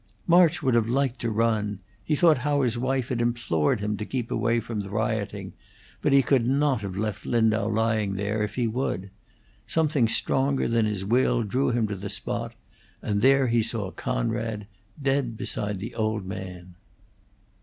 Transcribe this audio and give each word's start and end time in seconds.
March 0.25 0.63
would 0.63 0.73
have 0.73 0.89
liked 0.89 1.19
to 1.21 1.29
run; 1.29 1.79
he 2.03 2.15
thought 2.15 2.39
how 2.39 2.63
his 2.63 2.75
wife 2.75 3.09
had 3.09 3.21
implored 3.21 3.81
him 3.81 3.95
to 3.97 4.03
keep 4.03 4.31
away 4.31 4.59
from 4.59 4.79
the 4.79 4.89
rioting; 4.89 5.53
but 6.01 6.11
he 6.11 6.23
could 6.23 6.47
not 6.47 6.81
have 6.81 6.97
left 6.97 7.23
Lindau 7.27 7.67
lying 7.67 8.15
there 8.15 8.41
if 8.41 8.55
he 8.55 8.65
would. 8.65 9.11
Something 9.67 10.07
stronger 10.07 10.67
than 10.67 10.87
his 10.87 11.05
will 11.05 11.43
drew 11.43 11.69
him 11.69 11.87
to 11.87 11.95
the 11.95 12.09
spot, 12.09 12.55
and 13.03 13.21
there 13.21 13.45
he 13.45 13.61
saw 13.61 13.91
Conrad, 13.91 14.65
dead 14.99 15.37
beside 15.37 15.77
the 15.77 15.93
old 15.93 16.25
man. 16.25 16.73